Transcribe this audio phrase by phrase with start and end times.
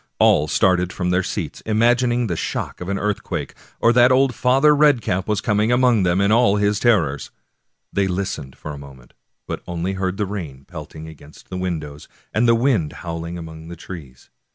[0.17, 4.33] All started from their seats, imagining it the shock of an earthquake, or that old
[4.33, 7.29] Father Red cap was coming among them in all his terrors.
[7.93, 9.13] They listened for a moment,
[9.47, 13.75] but only heard the rain pelting against the windows and the wind howling among the
[13.75, 14.31] trees.